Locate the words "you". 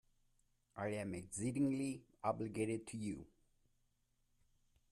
2.97-3.27